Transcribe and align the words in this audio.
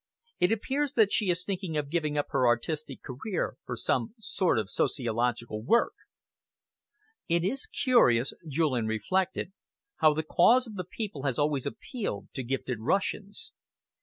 It 0.39 0.51
appears 0.51 0.93
that 0.93 1.13
she 1.13 1.29
is 1.29 1.45
thinking 1.45 1.77
of 1.77 1.91
giving 1.91 2.17
up 2.17 2.29
her 2.31 2.47
artistic 2.47 3.03
career 3.03 3.57
for 3.67 3.75
some 3.75 4.15
sort 4.17 4.57
of 4.57 4.67
sociological 4.67 5.61
work." 5.61 5.93
"It 7.29 7.43
is 7.43 7.67
curious," 7.67 8.33
Julian 8.49 8.87
reflected, 8.87 9.53
"how 9.97 10.15
the 10.15 10.23
cause 10.23 10.65
of 10.65 10.73
the 10.73 10.85
people 10.85 11.21
has 11.25 11.37
always 11.37 11.67
appealed 11.67 12.29
to 12.33 12.41
gifted 12.41 12.79
Russians. 12.79 13.51